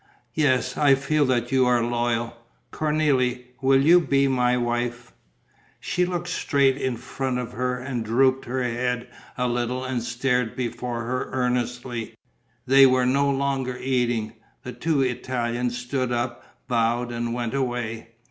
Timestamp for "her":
7.51-7.77, 8.45-8.63, 11.03-11.29